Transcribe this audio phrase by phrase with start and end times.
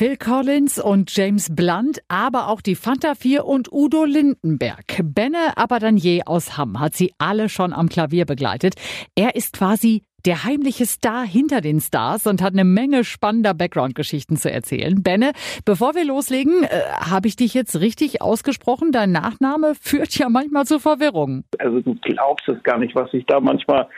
[0.00, 4.98] Phil Collins und James Blunt, aber auch die Fanta 4 und Udo Lindenberg.
[5.04, 8.76] Benne Abadanier aus Hamm hat sie alle schon am Klavier begleitet.
[9.14, 14.36] Er ist quasi der heimliche Star hinter den Stars und hat eine Menge spannender Background-Geschichten
[14.36, 15.02] zu erzählen.
[15.02, 15.32] Benne,
[15.64, 18.92] bevor wir loslegen, äh, habe ich dich jetzt richtig ausgesprochen?
[18.92, 21.44] Dein Nachname führt ja manchmal zu Verwirrung.
[21.58, 23.88] Also du glaubst es gar nicht, was ich da manchmal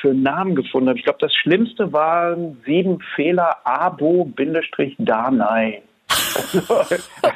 [0.00, 0.98] für einen Namen gefunden habe.
[0.98, 4.22] Ich glaube, das Schlimmste waren sieben Fehler Abo-Danai.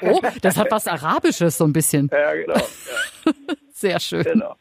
[0.02, 2.08] oh, das hat was Arabisches so ein bisschen.
[2.12, 2.55] Ja, genau.
[2.55, 3.33] Ja.
[3.82, 4.22] Sehr schön.
[4.22, 4.54] Genau.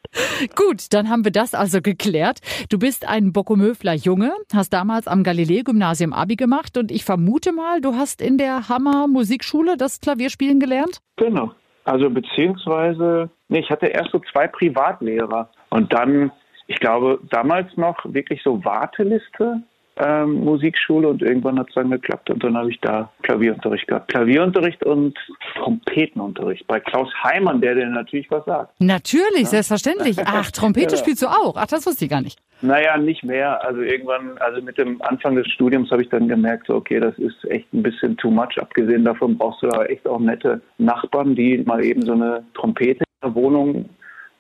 [0.55, 2.39] Gut, dann haben wir das also geklärt.
[2.71, 7.81] Du bist ein Bockomöfler Junge, hast damals am Galileo-Gymnasium Abi gemacht und ich vermute mal,
[7.81, 11.02] du hast in der Hammer Musikschule das Klavierspielen gelernt?
[11.17, 11.52] Genau.
[11.84, 16.31] Also beziehungsweise, nee, ich hatte erst so zwei Privatlehrer und dann,
[16.66, 19.61] ich glaube, damals noch wirklich so Warteliste
[19.98, 24.09] ähm, Musikschule und irgendwann hat es dann geklappt und dann habe ich da Klavierunterricht gehabt.
[24.12, 25.17] Klavierunterricht und
[25.55, 28.73] Trompetenunterricht bei Klaus Heimann, der dir natürlich was sagt.
[28.80, 29.45] Natürlich, ja?
[29.45, 30.17] selbstverständlich.
[30.25, 30.98] Ach, Trompete ja.
[30.98, 31.56] spielst du auch.
[31.58, 32.39] Ach, das wusste ich gar nicht.
[32.61, 33.64] Naja, nicht mehr.
[33.66, 37.17] Also irgendwann, also mit dem Anfang des Studiums habe ich dann gemerkt, so, okay, das
[37.17, 38.58] ist echt ein bisschen too much.
[38.59, 43.03] Abgesehen davon brauchst du da echt auch nette Nachbarn, die mal eben so eine Trompete
[43.03, 43.89] in der Wohnung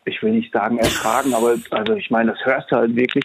[0.05, 3.23] ich will nicht sagen ertragen, aber also ich meine, das hörst du halt wirklich.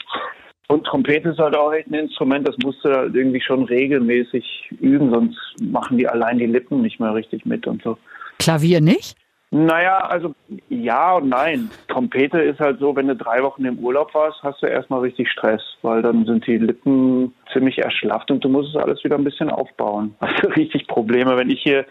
[0.68, 5.10] Und Trompete ist halt auch ein Instrument, das musst du halt irgendwie schon regelmäßig üben,
[5.10, 7.96] sonst machen die allein die Lippen nicht mehr richtig mit und so.
[8.38, 9.16] Klavier nicht?
[9.52, 10.34] Naja, also
[10.68, 11.70] ja und nein.
[11.88, 15.30] Trompete ist halt so, wenn du drei Wochen im Urlaub warst, hast du erstmal richtig
[15.30, 19.24] Stress, weil dann sind die Lippen ziemlich erschlafft und du musst es alles wieder ein
[19.24, 20.14] bisschen aufbauen.
[20.20, 21.36] Also richtig Probleme.
[21.36, 21.86] Wenn ich hier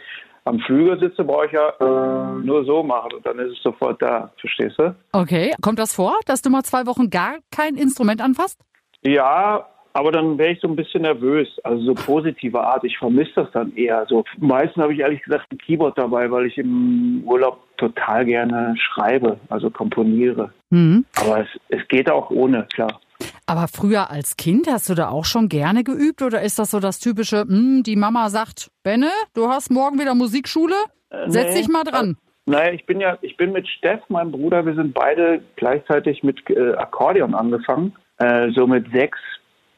[0.46, 4.02] am Flügel sitze, brauche ich ja äh, nur so machen und dann ist es sofort
[4.02, 4.32] da.
[4.38, 4.96] Verstehst du?
[5.12, 5.54] Okay.
[5.62, 8.60] Kommt das vor, dass du mal zwei Wochen gar kein Instrument anfasst?
[9.02, 12.84] Ja, aber dann wäre ich so ein bisschen nervös, also so positive Art.
[12.84, 14.06] Ich vermisse das dann eher.
[14.10, 18.76] So meistens habe ich ehrlich gesagt ein Keyboard dabei, weil ich im Urlaub total gerne
[18.78, 20.52] schreibe, also komponiere.
[20.70, 21.06] Mhm.
[21.16, 23.00] Aber es, es geht auch ohne, klar.
[23.48, 26.80] Aber früher als Kind hast du da auch schon gerne geübt oder ist das so
[26.80, 30.74] das typische, hm, die Mama sagt, Benne, du hast morgen wieder Musikschule,
[31.12, 32.18] äh, setz nee, dich mal dran.
[32.48, 36.24] Äh, naja, ich bin ja, ich bin mit Steff, meinem Bruder, wir sind beide gleichzeitig
[36.24, 39.20] mit äh, Akkordeon angefangen, äh, so mit sechs.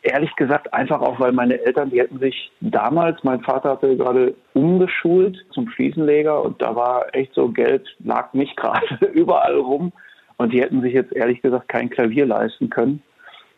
[0.02, 4.36] Ehrlich gesagt, einfach auch, weil meine Eltern, die hätten sich damals, mein Vater hatte gerade
[4.54, 9.92] umgeschult zum Fliesenleger und da war echt so Geld, lag nicht gerade überall rum
[10.38, 13.04] und die hätten sich jetzt ehrlich gesagt kein Klavier leisten können.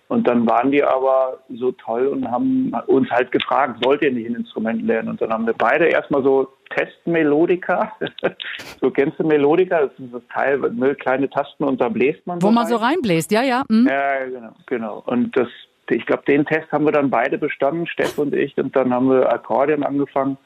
[0.10, 4.28] Und dann waren die aber so toll und haben uns halt gefragt, wollt ihr nicht
[4.28, 5.10] ein Instrument lernen?
[5.10, 7.94] Und dann haben wir beide erstmal so Testmelodika.
[8.82, 9.82] so kennst du Melodika?
[9.82, 12.42] Das ist das Teil, ne, kleine Tasten und da bläst man.
[12.42, 12.70] Wo so man rein.
[12.72, 13.64] so reinbläst, ja, ja.
[13.70, 13.88] Mhm.
[13.88, 15.04] Ja, genau, genau.
[15.06, 15.48] Und das,
[15.92, 18.58] ich glaube, den Test haben wir dann beide bestanden, Steff und ich.
[18.58, 20.40] Und dann haben wir Akkordeon angefangen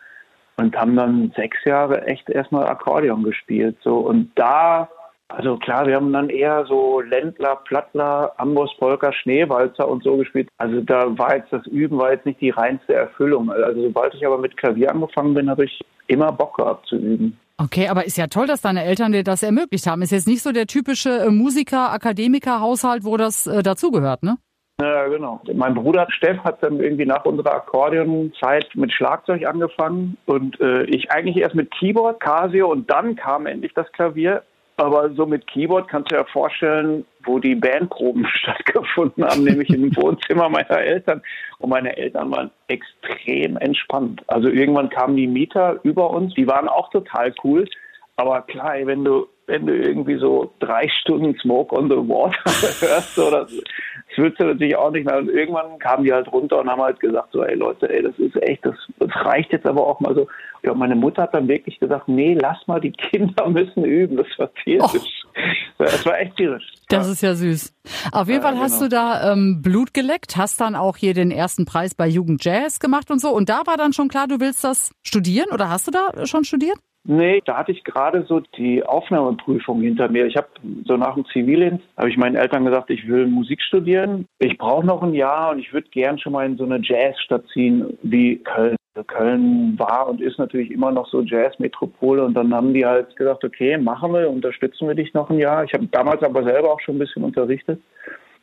[0.57, 3.77] und haben dann sechs Jahre echt erstmal Akkordeon gespielt.
[3.81, 4.89] So und da
[5.29, 10.49] also klar, wir haben dann eher so Ländler, Plattler, Amboss, Polka, Schneewalzer und so gespielt.
[10.57, 13.51] Also da war jetzt das Üben war jetzt nicht die reinste Erfüllung.
[13.51, 17.39] Also sobald ich aber mit Klavier angefangen bin, habe ich immer Bock gehabt zu üben.
[17.57, 20.01] Okay, aber ist ja toll, dass deine Eltern dir das ermöglicht haben.
[20.01, 24.37] Ist jetzt nicht so der typische äh, Musiker, Akademiker Haushalt, wo das äh, dazugehört, ne?
[24.81, 25.39] Ja, genau.
[25.53, 31.11] Mein Bruder Steff hat dann irgendwie nach unserer Akkordeonzeit mit Schlagzeug angefangen und äh, ich
[31.11, 34.41] eigentlich erst mit Keyboard, Casio und dann kam endlich das Klavier.
[34.77, 39.69] Aber so mit Keyboard kannst du dir ja vorstellen, wo die Bandproben stattgefunden haben, nämlich
[39.69, 41.21] im Wohnzimmer meiner Eltern.
[41.59, 44.23] Und meine Eltern waren extrem entspannt.
[44.27, 47.67] Also irgendwann kamen die Mieter über uns, die waren auch total cool.
[48.15, 52.43] Aber klar, wenn du, wenn du irgendwie so drei Stunden Smoke on the Water
[52.81, 55.17] hörst, oder das willst du natürlich auch nicht mehr.
[55.17, 58.17] Und irgendwann kamen die halt runter und haben halt gesagt, so, ey Leute, ey, das
[58.19, 60.27] ist echt, das, das reicht jetzt aber auch mal so.
[60.63, 64.17] Ja, meine Mutter hat dann wirklich gesagt, nee, lass mal, die Kinder müssen üben.
[64.17, 65.25] Das war tierisch.
[65.25, 65.33] Oh.
[65.79, 66.63] Das war echt tierisch.
[66.89, 67.73] Das ist ja süß.
[68.11, 68.83] Auf jeden ja, Fall hast genau.
[68.83, 72.79] du da ähm, Blut geleckt, hast dann auch hier den ersten Preis bei Jugend Jazz
[72.79, 73.29] gemacht und so.
[73.29, 76.43] Und da war dann schon klar, du willst das studieren oder hast du da schon
[76.43, 76.77] studiert?
[77.05, 80.25] Nee, da hatte ich gerade so die Aufnahmeprüfung hinter mir.
[80.25, 80.47] Ich habe
[80.85, 84.25] so nach dem Zivildienst, habe ich meinen Eltern gesagt, ich will Musik studieren.
[84.39, 87.45] Ich brauche noch ein Jahr und ich würde gern schon mal in so eine Jazzstadt
[87.53, 88.77] ziehen wie Köln.
[88.95, 93.15] Also Köln war und ist natürlich immer noch so Jazzmetropole und dann haben die halt
[93.17, 95.63] gesagt, okay, machen wir, unterstützen wir dich noch ein Jahr.
[95.65, 97.81] Ich habe damals aber selber auch schon ein bisschen unterrichtet.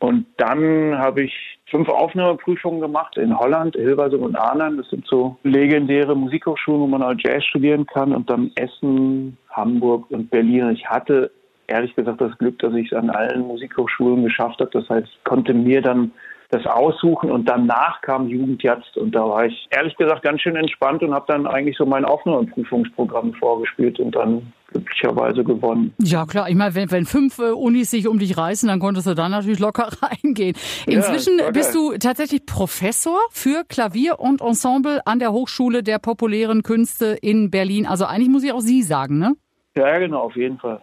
[0.00, 4.78] Und dann habe ich fünf Aufnahmeprüfungen gemacht in Holland, Hilversum und Arnhem.
[4.78, 8.14] Das sind so legendäre Musikhochschulen, wo man auch Jazz studieren kann.
[8.14, 10.70] Und dann Essen, Hamburg und Berlin.
[10.70, 11.30] Ich hatte
[11.66, 14.70] ehrlich gesagt das Glück, dass ich es an allen Musikhochschulen geschafft habe.
[14.72, 16.12] Das heißt, konnte mir dann
[16.50, 21.02] das aussuchen und danach kam Jugendjatz und da war ich ehrlich gesagt ganz schön entspannt
[21.02, 25.94] und habe dann eigentlich so mein offenen Prüfungsprogramm vorgespielt und dann glücklicherweise gewonnen.
[25.98, 29.06] Ja klar, ich meine, wenn, wenn fünf äh, Unis sich um dich reißen, dann konntest
[29.06, 30.56] du da natürlich locker reingehen.
[30.86, 36.62] Inzwischen ja, bist du tatsächlich Professor für Klavier und Ensemble an der Hochschule der populären
[36.62, 37.86] Künste in Berlin.
[37.86, 39.34] Also eigentlich muss ich auch Sie sagen, ne?
[39.76, 40.80] Ja, genau, auf jeden Fall.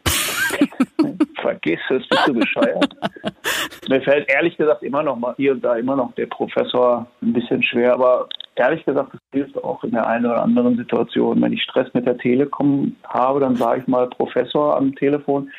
[1.48, 2.94] Vergiss es, bist du bescheuert.
[3.90, 7.32] Mir fällt ehrlich gesagt immer noch mal hier und da immer noch der Professor ein
[7.32, 11.42] bisschen schwer, aber ehrlich gesagt, das hilft auch in der einen oder anderen Situation.
[11.42, 15.50] Wenn ich Stress mit der Telekom habe, dann sage ich mal Professor am Telefon.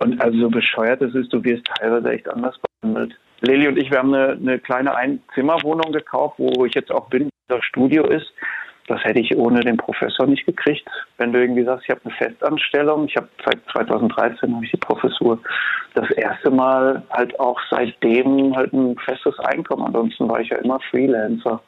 [0.00, 3.16] Und also so bescheuert es ist, du wirst teilweise echt anders behandelt.
[3.42, 7.30] Lilly und ich, wir haben eine, eine kleine Einzimmerwohnung gekauft, wo ich jetzt auch bin,
[7.46, 8.32] das Studio ist.
[8.86, 10.88] Das hätte ich ohne den Professor nicht gekriegt.
[11.18, 14.76] Wenn du irgendwie sagst, ich habe eine Festanstellung, ich habe seit 2013 habe ich die
[14.76, 15.38] Professur,
[15.94, 19.86] das erste Mal halt auch seitdem halt ein festes Einkommen.
[19.86, 21.60] Ansonsten war ich ja immer Freelancer.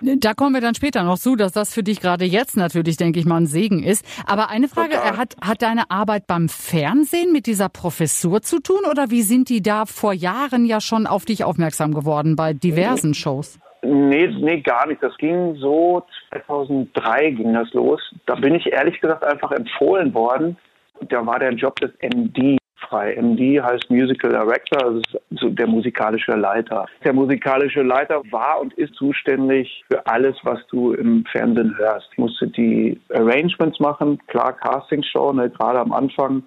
[0.00, 3.18] Da kommen wir dann später noch zu, dass das für dich gerade jetzt natürlich, denke
[3.18, 4.04] ich mal, ein Segen ist.
[4.26, 9.10] Aber eine Frage, hat, hat deine Arbeit beim Fernsehen mit dieser Professur zu tun oder
[9.10, 13.58] wie sind die da vor Jahren ja schon auf dich aufmerksam geworden bei diversen Shows?
[13.86, 15.02] Nee, nee, gar nicht.
[15.02, 18.00] Das ging so 2003 ging das los.
[18.26, 20.56] Da bin ich ehrlich gesagt einfach empfohlen worden.
[21.08, 23.14] Da war der Job des MD frei.
[23.14, 25.00] MD heißt Musical Director, also
[25.30, 26.86] so der musikalische Leiter.
[27.04, 32.08] Der musikalische Leiter war und ist zuständig für alles, was du im Fernsehen hörst.
[32.12, 36.42] Ich musste die Arrangements machen, klar Castingshow, ne, gerade am Anfang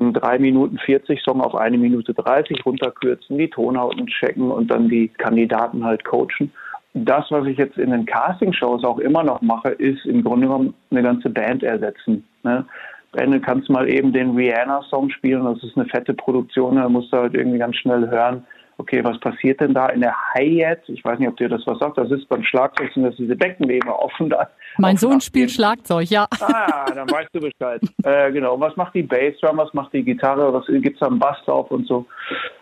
[0.00, 4.88] einen 3 Minuten 40 Song auf eine Minute 30 runterkürzen, die Tonhauten checken und dann
[4.88, 6.52] die Kandidaten halt coachen
[6.94, 10.74] das, was ich jetzt in den Castingshows auch immer noch mache, ist im Grunde genommen
[10.90, 12.24] eine ganze Band ersetzen.
[12.42, 12.64] Ne?
[13.12, 17.12] Wenn du kannst mal eben den Rihanna-Song spielen, das ist eine fette Produktion, da musst
[17.12, 18.44] du halt irgendwie ganz schnell hören,
[18.78, 20.88] okay, was passiert denn da in der Hi-Hat?
[20.88, 23.34] Ich weiß nicht, ob dir das was sagt, das ist beim Schlagzeug sind das diese
[23.34, 24.48] Beckenleber offen da.
[24.78, 26.26] Mein Sohn spielt Schlagzeug, ja.
[26.40, 27.82] Ah, dann weißt du Bescheid.
[28.04, 31.70] äh, genau, was macht die Bassdrum, was macht die Gitarre, was gibt's am Bass drauf
[31.70, 32.06] und so.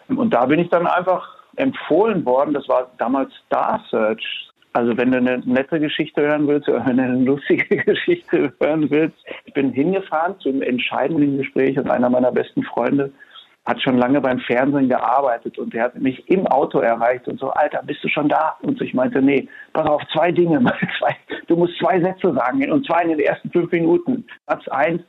[0.09, 4.51] Und da bin ich dann einfach empfohlen worden, das war damals Star Search.
[4.73, 8.91] Also wenn du eine nette Geschichte hören willst oder wenn du eine lustige Geschichte hören
[8.91, 9.17] willst.
[9.47, 13.11] Ich bin hingefahren zum entscheidenden Gespräch und einer meiner besten Freunde
[13.67, 17.51] hat schon lange beim Fernsehen gearbeitet und der hat mich im Auto erreicht und so,
[17.51, 18.57] Alter, bist du schon da?
[18.63, 20.61] Und ich meinte, nee, pass auf, zwei Dinge,
[21.49, 24.25] du musst zwei Sätze sagen und zwar in den ersten fünf Minuten.
[24.47, 25.03] Satz eins,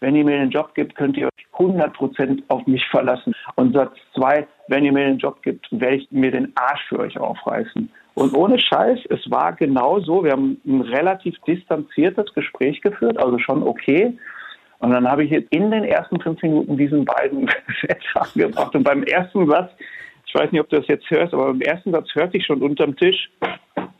[0.00, 3.34] wenn ihr mir den Job gibt, könnt ihr euch 100 Prozent auf mich verlassen.
[3.54, 7.00] Und Satz zwei, wenn ihr mir den Job gibt, werde ich mir den Arsch für
[7.00, 7.90] euch aufreißen.
[8.14, 10.24] Und ohne Scheiß, es war genau so.
[10.24, 14.16] Wir haben ein relativ distanziertes Gespräch geführt, also schon okay.
[14.80, 17.48] Und dann habe ich in den ersten fünf Minuten diesen beiden
[17.80, 18.74] Sätze angebracht.
[18.74, 19.70] Und beim ersten Satz,
[20.26, 22.62] ich weiß nicht, ob du das jetzt hörst, aber beim ersten Satz hörte ich schon
[22.62, 23.30] unterm Tisch,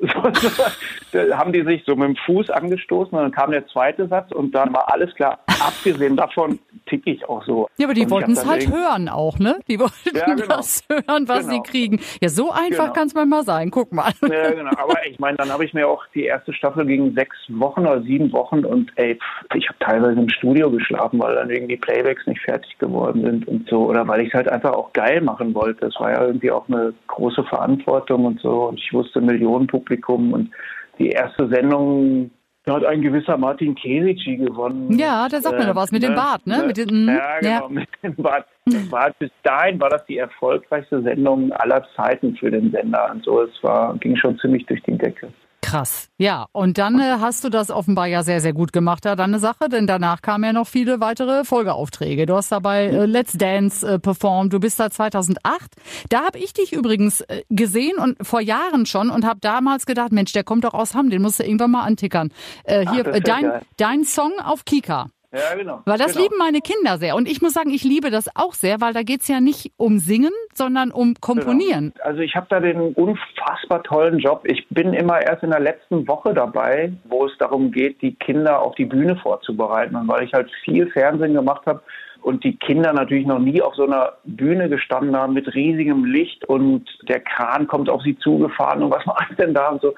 [1.13, 4.33] da haben die sich so mit dem Fuß angestoßen und dann kam der zweite Satz
[4.33, 5.39] und dann war alles klar.
[5.47, 7.69] Abgesehen davon ticke ich auch so.
[7.77, 9.61] Ja, aber die wollten es halt hören auch, ne?
[9.69, 10.47] Die wollten ja, genau.
[10.47, 11.53] das hören, was genau.
[11.53, 12.01] sie kriegen.
[12.21, 12.93] Ja, so einfach genau.
[12.93, 13.71] kann es manchmal sein.
[13.71, 14.11] Guck mal.
[14.23, 14.73] Ja, genau.
[14.77, 18.03] Aber ich meine, dann habe ich mir auch die erste Staffel gegen sechs Wochen oder
[18.03, 19.19] sieben Wochen und ey,
[19.55, 23.69] ich habe teilweise im Studio geschlafen, weil dann irgendwie Playbacks nicht fertig geworden sind und
[23.69, 23.89] so.
[23.89, 25.87] Oder weil ich es halt einfach auch geil machen wollte.
[25.87, 28.69] Das war ja irgendwie auch eine große Verantwortung und so.
[28.69, 30.33] Und ich wusste Millionen Publikum Publikum.
[30.33, 30.51] Und
[30.99, 32.31] die erste Sendung
[32.65, 34.97] da hat ein gewisser Martin Kesici gewonnen.
[34.97, 36.63] Ja, da sagt man doch was mit dem äh, Bart, ne?
[36.65, 37.69] Mit dem, ja, genau, ja.
[37.69, 38.47] mit dem Bart.
[38.91, 43.11] War, bis dahin war das die erfolgreichste Sendung aller Zeiten für den Sender.
[43.11, 45.33] Und so, es war, ging schon ziemlich durch die Decke.
[45.73, 46.11] Krass.
[46.19, 49.39] Ja, und dann äh, hast du das offenbar ja sehr, sehr gut gemacht, da deine
[49.39, 52.27] Sache, denn danach kamen ja noch viele weitere Folgeaufträge.
[52.27, 55.73] Du hast dabei äh, Let's Dance äh, performt, du bist seit 2008.
[56.11, 60.13] Da habe ich dich übrigens äh, gesehen und vor Jahren schon und habe damals gedacht,
[60.13, 62.35] Mensch, der kommt doch aus Hamm, den musst du irgendwann mal antickern.
[62.65, 65.07] Äh, hier, Ach, dein, dein Song auf Kika.
[65.33, 65.81] Ja, genau.
[65.87, 66.25] Weil das genau.
[66.25, 67.17] lieben meine Kinder sehr.
[67.17, 69.99] Und ich muss sagen, ich liebe das auch sehr, weil da geht's ja nicht um
[69.99, 71.93] Singen, sondern um Komponieren.
[71.95, 72.05] Genau.
[72.05, 74.43] Also ich habe da den unfassbar tollen Job.
[74.45, 78.61] Ich bin immer erst in der letzten Woche dabei, wo es darum geht, die Kinder
[78.61, 79.97] auf die Bühne vorzubereiten.
[79.97, 81.83] Und weil ich halt viel Fernsehen gemacht habe,
[82.23, 86.45] und die Kinder natürlich noch nie auf so einer Bühne gestanden haben mit riesigem Licht
[86.45, 89.95] und der Kran kommt auf sie zugefahren und was macht denn da und so.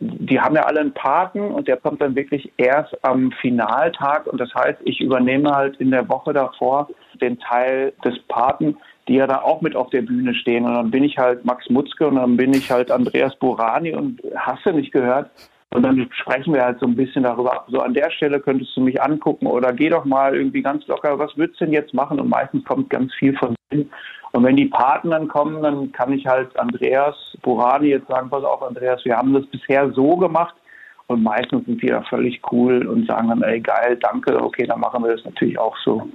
[0.00, 4.40] Die haben ja alle einen Paten und der kommt dann wirklich erst am Finaltag und
[4.40, 6.88] das heißt, ich übernehme halt in der Woche davor
[7.20, 8.76] den Teil des Paten,
[9.08, 11.68] die ja da auch mit auf der Bühne stehen und dann bin ich halt Max
[11.70, 15.30] Mutzke und dann bin ich halt Andreas Burani und hast du nicht gehört?
[15.74, 18.80] Und dann sprechen wir halt so ein bisschen darüber, so an der Stelle könntest du
[18.80, 22.18] mich angucken oder geh doch mal irgendwie ganz locker, was würdest du denn jetzt machen?
[22.18, 23.90] Und meistens kommt ganz viel von hin.
[24.32, 28.44] Und wenn die Paten dann kommen, dann kann ich halt Andreas Burani jetzt sagen, pass
[28.44, 30.54] auf Andreas, wir haben das bisher so gemacht,
[31.08, 34.78] und meistens sind die da völlig cool und sagen dann, ey geil, danke, okay, dann
[34.78, 36.06] machen wir das natürlich auch so.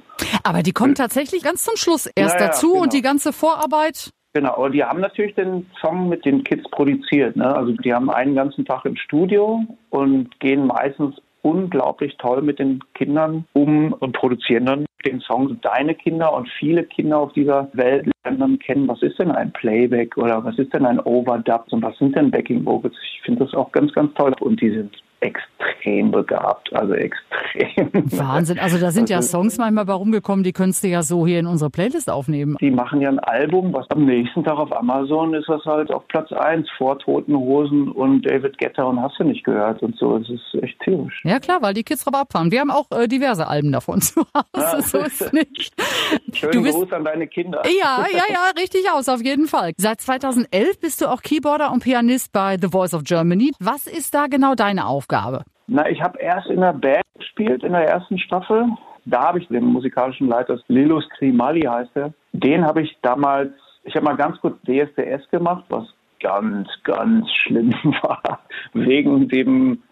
[0.44, 2.84] Aber die kommen tatsächlich ganz zum Schluss erst ja, dazu genau.
[2.84, 4.12] und die ganze Vorarbeit.
[4.34, 7.36] Genau, aber die haben natürlich den Song mit den Kids produziert.
[7.36, 7.56] Ne?
[7.56, 9.62] Also die haben einen ganzen Tag im Studio
[9.92, 15.94] und gehen meistens unglaublich toll mit den Kindern um und produzieren dann den Song Deine
[15.94, 20.18] Kinder und viele Kinder auf dieser Welt lernen dann kennen, was ist denn ein Playback
[20.18, 22.96] oder was ist denn ein Overdub und was sind denn Backing Vocals.
[23.04, 27.90] Ich finde das auch ganz, ganz toll und die sind extrem begabt, also extrem.
[27.94, 31.26] Wahnsinn, also da sind also, ja Songs manchmal bei rumgekommen, die könntest du ja so
[31.26, 32.58] hier in unsere Playlist aufnehmen.
[32.60, 36.08] Die machen ja ein Album, was am nächsten Tag auf Amazon ist, was halt auf
[36.08, 40.18] Platz 1 vor Toten Hosen und David Guetta und hast du nicht gehört und so.
[40.18, 41.22] Es ist echt tierisch.
[41.24, 42.52] Ja klar, weil die Kids drauf abfahren.
[42.52, 45.74] Wir haben auch äh, diverse Alben davon zu Hause, ja, so ist nicht.
[46.34, 47.62] Schönen du bist, Gruß an deine Kinder.
[47.66, 49.72] Ja, ja, ja, richtig aus, auf jeden Fall.
[49.78, 53.52] Seit 2011 bist du auch Keyboarder und Pianist bei The Voice of Germany.
[53.60, 55.13] Was ist da genau deine Aufgabe?
[55.14, 55.44] Aufgabe?
[55.68, 58.66] Na, ich habe erst in der Band gespielt, in der ersten Staffel.
[59.06, 62.14] Da habe ich den musikalischen Leiter, Lilus Krimali heißt er.
[62.32, 63.52] Den habe ich damals,
[63.84, 65.86] ich habe mal ganz kurz DSDS gemacht, was
[66.22, 68.40] ganz, ganz schlimm war.
[68.74, 69.84] Wegen dem,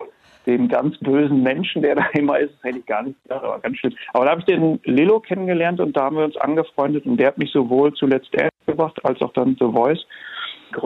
[0.46, 2.54] dem ganz bösen Menschen, der da immer ist.
[2.56, 3.94] Das hätte ich gar nicht gedacht, aber ganz schlimm.
[4.14, 7.28] Aber da habe ich den Lilo kennengelernt und da haben wir uns angefreundet und der
[7.28, 8.32] hat mich sowohl zuletzt
[8.66, 10.06] gebracht als auch dann The Voice.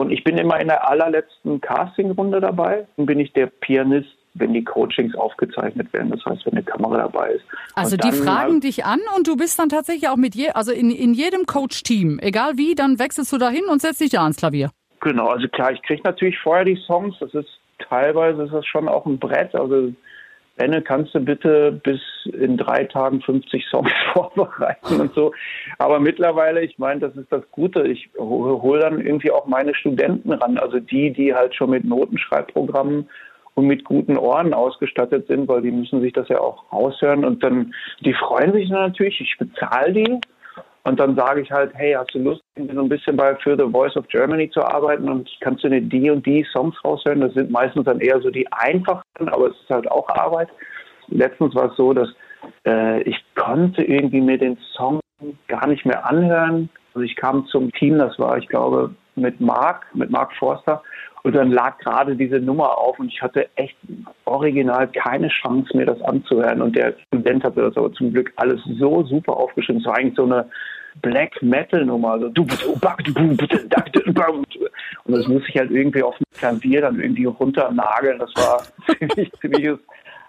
[0.08, 2.88] Ich bin immer in der allerletzten Castingrunde dabei.
[2.96, 6.98] Dann bin ich der Pianist wenn die Coachings aufgezeichnet werden, das heißt, wenn eine Kamera
[6.98, 7.44] dabei ist.
[7.74, 10.90] Also die fragen dich an und du bist dann tatsächlich auch mit je, also in,
[10.90, 14.70] in jedem Coach-Team, egal wie, dann wechselst du dahin und setzt dich da ans Klavier.
[15.00, 18.88] Genau, also klar, ich kriege natürlich vorher die Songs, das ist teilweise ist das schon
[18.88, 19.92] auch ein Brett, also
[20.56, 22.00] Benne, kannst du bitte bis
[22.32, 25.32] in drei Tagen 50 Songs vorbereiten und so.
[25.78, 27.86] Aber mittlerweile, ich meine, das ist das Gute.
[27.86, 33.08] Ich hole dann irgendwie auch meine Studenten ran, also die, die halt schon mit Notenschreibprogrammen
[33.56, 37.42] und mit guten Ohren ausgestattet sind, weil die müssen sich das ja auch raushören und
[37.42, 40.20] dann, die freuen sich natürlich, ich bezahle die
[40.84, 43.72] und dann sage ich halt, hey, hast du Lust, so ein bisschen bei für The
[43.72, 47.22] Voice of Germany zu arbeiten und kannst du dir die und die Songs raushören?
[47.22, 50.48] Das sind meistens dann eher so die einfachsten, aber es ist halt auch Arbeit.
[51.08, 52.08] Letztens war es so, dass
[52.66, 55.00] äh, ich konnte irgendwie mir den Song
[55.48, 56.68] gar nicht mehr anhören.
[56.94, 60.82] Also ich kam zum Team, das war, ich glaube, mit Mark, mit Mark Forster.
[61.22, 63.76] Und dann lag gerade diese Nummer auf und ich hatte echt
[64.26, 66.62] original keine Chance, mir das anzuhören.
[66.62, 69.80] Und der Student hatte das aber zum Glück alles so super aufgeschrieben.
[69.80, 70.48] Es war eigentlich so eine
[71.02, 72.20] Black Metal Nummer.
[72.20, 72.28] So,
[75.06, 78.18] und das muss ich halt irgendwie auf dem Klavier dann irgendwie runternageln.
[78.18, 78.62] Das war
[78.98, 79.78] ziemlich, ziemliches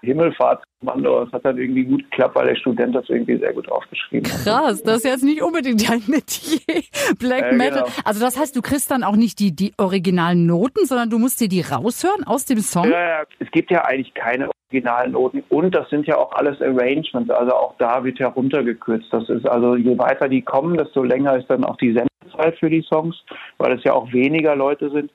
[0.01, 1.25] Himmelfahrtskommando.
[1.25, 4.43] Das hat dann irgendwie gut geklappt, weil der Student das irgendwie sehr gut aufgeschrieben hat.
[4.43, 6.83] Krass, das ist jetzt nicht unbedingt dein Metier,
[7.19, 7.83] Black äh, Metal.
[7.83, 7.95] Genau.
[8.05, 11.41] Also das heißt, du kriegst dann auch nicht die, die originalen Noten, sondern du musst
[11.41, 12.89] dir die raushören aus dem Song?
[12.89, 17.29] Ja, es gibt ja eigentlich keine originalen Noten und das sind ja auch alles Arrangements,
[17.29, 19.07] also auch da wird ja runtergekürzt.
[19.11, 22.69] Das ist also, je weiter die kommen, desto länger ist dann auch die Sendezeit für
[22.69, 23.15] die Songs,
[23.57, 25.11] weil es ja auch weniger Leute sind.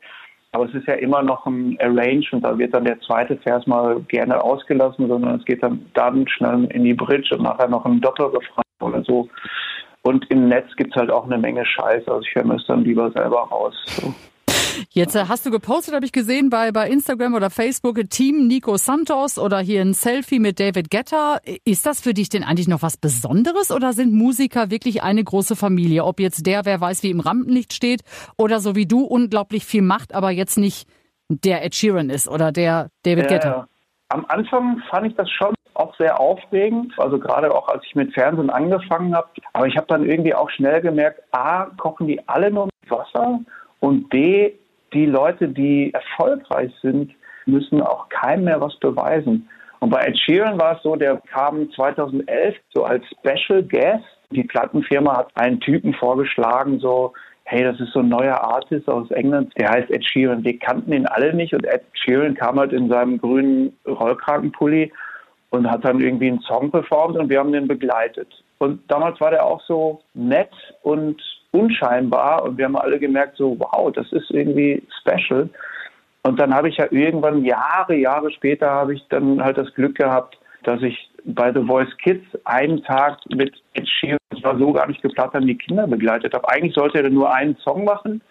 [0.52, 4.00] Aber es ist ja immer noch ein Arrangement, da wird dann der zweite Vers mal
[4.08, 8.00] gerne ausgelassen, sondern es geht dann, dann schnell in die Bridge und nachher noch ein
[8.00, 9.28] Doppelrefrain oder so.
[10.02, 12.66] Und im Netz gibt es halt auch eine Menge Scheiße, also ich höre mir es
[12.66, 13.74] dann lieber selber raus.
[13.86, 14.12] So.
[14.94, 18.76] Jetzt äh, hast du gepostet, habe ich gesehen, bei, bei Instagram oder Facebook, Team Nico
[18.76, 21.38] Santos oder hier ein Selfie mit David Guetta.
[21.64, 25.56] Ist das für dich denn eigentlich noch was Besonderes oder sind Musiker wirklich eine große
[25.56, 26.04] Familie?
[26.04, 28.02] Ob jetzt der, wer weiß, wie im Rampenlicht steht
[28.36, 30.86] oder so wie du unglaublich viel macht, aber jetzt nicht
[31.30, 33.48] der Ed Sheeran ist oder der David Guetta?
[33.48, 33.66] Ja,
[34.10, 38.12] am Anfang fand ich das schon auch sehr aufregend, also gerade auch als ich mit
[38.12, 39.28] Fernsehen angefangen habe.
[39.54, 43.40] Aber ich habe dann irgendwie auch schnell gemerkt, A, kochen die alle nur mit Wasser
[43.80, 44.52] und B,
[44.92, 47.12] die Leute, die erfolgreich sind,
[47.46, 49.48] müssen auch keinem mehr was beweisen.
[49.80, 54.04] Und bei Ed Sheeran war es so, der kam 2011 so als Special Guest.
[54.30, 57.12] Die Plattenfirma hat einen Typen vorgeschlagen, so,
[57.44, 60.44] hey, das ist so ein neuer Artist aus England, der heißt Ed Sheeran.
[60.44, 64.92] Wir kannten ihn alle nicht und Ed Sheeran kam halt in seinem grünen Rollkragenpulli
[65.50, 68.28] und hat dann irgendwie einen Song performt und wir haben den begleitet.
[68.58, 71.20] Und damals war der auch so nett und
[71.52, 75.48] unscheinbar und wir haben alle gemerkt, so wow, das ist irgendwie special.
[76.24, 79.96] Und dann habe ich ja irgendwann Jahre, Jahre später habe ich dann halt das Glück
[79.96, 84.72] gehabt, dass ich bei The Voice Kids einen Tag mit Ed Sheeran, das war so
[84.72, 86.48] gar nicht geplant, dann die Kinder begleitet habe.
[86.48, 88.22] Eigentlich sollte er nur einen Song machen,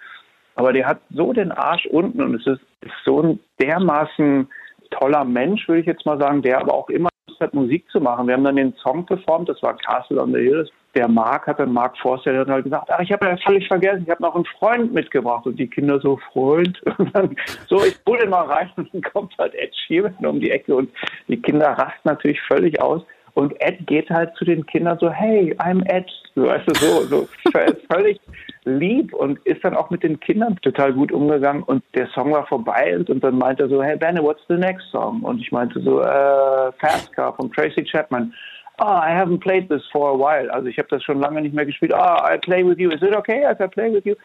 [0.56, 4.48] aber der hat so den Arsch unten und es ist, ist so ein dermaßen
[4.92, 8.28] toller Mensch, würde ich jetzt mal sagen, der aber auch immer hat, Musik zu machen.
[8.28, 10.70] Wir haben dann den Song performt, das war Castle on the Hill.
[10.94, 14.04] Der Mark hat dann, Mark Forster, hat halt gesagt, ach, ich habe ja völlig vergessen,
[14.04, 15.46] ich habe noch einen Freund mitgebracht.
[15.46, 16.82] Und die Kinder so, Freund?
[16.98, 17.36] Und dann,
[17.68, 20.92] so, ich den mal rein und dann kommt halt Ed Sheeran um die Ecke und
[21.28, 23.04] die Kinder rasten natürlich völlig aus.
[23.34, 26.10] Und Ed geht halt zu den Kindern so, hey, I'm Ed.
[26.36, 27.28] So, weißt du, so, so
[27.90, 28.20] völlig
[28.63, 31.63] lieb und ist dann auch mit den Kindern total gut umgegangen.
[31.63, 34.56] Und der Song war vorbei und, und dann meinte er so, hey Benny, what's the
[34.56, 35.22] next song?
[35.22, 38.34] Und ich meinte so, äh, Fast Car von Tracy Chapman.
[38.80, 40.51] Oh, I haven't played this for a while.
[40.51, 41.94] Also ich habe das schon lange nicht mehr gespielt.
[41.96, 42.89] Oh, I play with you.
[42.89, 44.15] Is it okay if I play with you?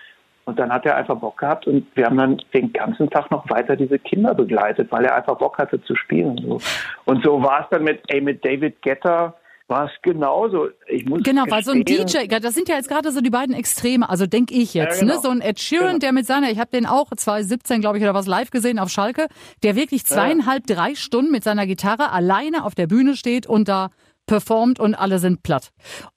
[0.47, 3.51] Und dann hat er einfach Bock gehabt und wir haben dann den ganzen Tag noch
[3.51, 6.39] weiter diese Kinder begleitet, weil er einfach Bock hatte zu spielen.
[6.39, 6.61] So.
[7.05, 9.35] Und so war es dann mit, ey, mit David Getter
[9.69, 10.69] war es genauso.
[10.89, 13.55] Ich muss genau, weil so ein DJ, das sind ja jetzt gerade so die beiden
[13.55, 15.13] Extreme, also denke ich jetzt, ja, ne?
[15.13, 15.15] genau.
[15.15, 15.21] ne?
[15.23, 15.99] So ein Ed Sheeran, genau.
[15.99, 18.91] der mit seiner, ich habe den auch 2017, glaube ich, oder was live gesehen auf
[18.91, 19.27] Schalke,
[19.63, 20.77] der wirklich zweieinhalb, ja.
[20.77, 23.91] drei Stunden mit seiner Gitarre alleine auf der Bühne steht und da
[24.27, 25.71] performt und alle sind platt.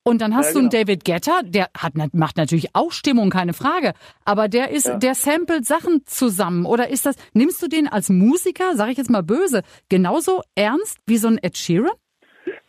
[0.04, 0.84] Und dann hast ja, du einen genau.
[0.84, 3.94] David Getter, der hat, macht natürlich auch Stimmung, keine Frage.
[4.26, 4.98] Aber der ist, ja.
[4.98, 6.66] der samplet Sachen zusammen.
[6.66, 10.98] Oder ist das, nimmst du den als Musiker, sage ich jetzt mal böse, genauso ernst
[11.06, 11.92] wie so ein Ed Sheeran?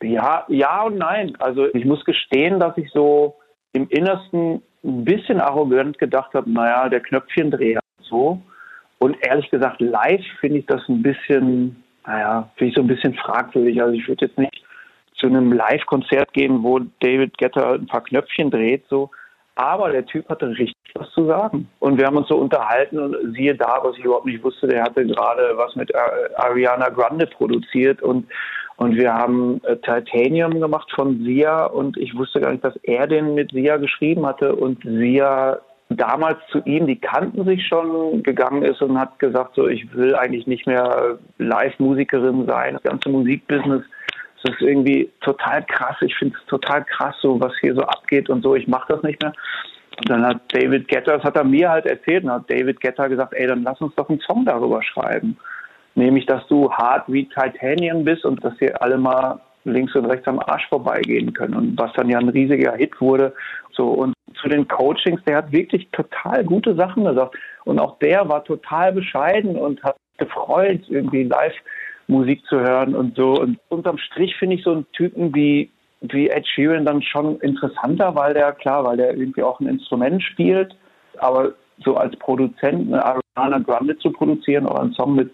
[0.02, 1.36] Ja, ja und nein.
[1.38, 3.36] Also ich muss gestehen, dass ich so
[3.72, 8.40] im Innersten ein bisschen arrogant gedacht habe, naja, der Knöpfchendreher so.
[8.98, 13.14] Und ehrlich gesagt, live finde ich das ein bisschen, naja, finde ich so ein bisschen
[13.14, 13.80] fragwürdig.
[13.80, 14.64] Also ich würde jetzt nicht
[15.14, 19.10] zu einem Live-Konzert gehen, wo David Getter ein paar Knöpfchen dreht, so.
[19.54, 21.68] Aber der Typ hatte richtig was zu sagen.
[21.80, 24.82] Und wir haben uns so unterhalten und siehe da, was ich überhaupt nicht wusste, der
[24.82, 25.94] hatte gerade was mit
[26.36, 28.26] Ariana Grande produziert und,
[28.80, 33.06] und wir haben äh, Titanium gemacht von Sia und ich wusste gar nicht, dass er
[33.06, 35.58] den mit Sia geschrieben hatte und Sia
[35.90, 40.14] damals zu ihm, die kannten sich schon, gegangen ist und hat gesagt, so ich will
[40.14, 43.82] eigentlich nicht mehr Live-Musikerin sein, das ganze Musikbusiness
[44.42, 45.96] das ist irgendwie total krass.
[46.00, 48.54] Ich finde es total krass, so was hier so abgeht und so.
[48.54, 49.34] Ich mache das nicht mehr.
[49.98, 53.10] Und dann hat David Getter, das hat er mir halt erzählt, und hat David Getter
[53.10, 55.36] gesagt, ey, dann lass uns doch einen Song darüber schreiben.
[55.94, 60.26] Nämlich, dass du hart wie Titanium bist und dass wir alle mal links und rechts
[60.26, 61.54] am Arsch vorbeigehen können.
[61.54, 63.34] Und was dann ja ein riesiger Hit wurde.
[63.72, 67.36] So, und zu den Coachings, der hat wirklich total gute Sachen gesagt.
[67.64, 71.54] Und auch der war total bescheiden und hat gefreut, irgendwie live
[72.06, 73.34] Musik zu hören und so.
[73.34, 78.14] Und unterm Strich finde ich so einen Typen wie, wie Ed Sheeran dann schon interessanter,
[78.14, 80.74] weil der, klar, weil der irgendwie auch ein Instrument spielt,
[81.18, 81.52] aber
[81.84, 85.30] so als Produzent eine Ariana Grande zu produzieren oder einen Song mit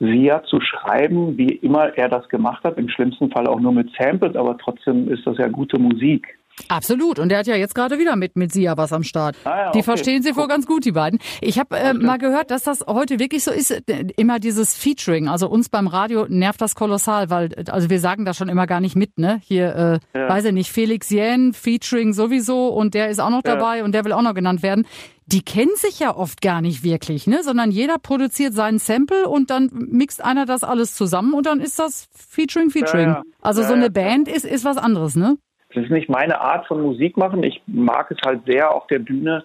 [0.00, 3.90] Sia zu schreiben, wie immer er das gemacht hat, im schlimmsten Fall auch nur mit
[3.98, 6.38] Samples, aber trotzdem ist das ja gute Musik.
[6.68, 7.18] Absolut.
[7.18, 9.36] Und der hat ja jetzt gerade wieder mit, mit Sia was am Start.
[9.44, 11.18] Ah ja, die verstehen sie wohl ganz gut, die beiden.
[11.40, 13.70] Ich habe äh, mal gehört, dass das heute wirklich so ist,
[14.16, 15.28] immer dieses Featuring.
[15.28, 18.80] Also uns beim Radio nervt das kolossal, weil, also wir sagen da schon immer gar
[18.80, 19.40] nicht mit, ne?
[19.44, 20.28] Hier, äh, ja.
[20.28, 23.84] weiß ich nicht, Felix Jähn, Featuring sowieso und der ist auch noch dabei ja.
[23.84, 24.86] und der will auch noch genannt werden.
[25.26, 27.42] Die kennen sich ja oft gar nicht wirklich, ne?
[27.42, 31.78] Sondern jeder produziert seinen Sample und dann mixt einer das alles zusammen und dann ist
[31.78, 33.16] das Featuring, Featuring.
[33.42, 35.36] Also so eine Band ist, ist was anderes, ne?
[35.74, 37.42] Das ist nicht meine Art von Musik machen.
[37.42, 39.44] Ich mag es halt sehr, auf der Bühne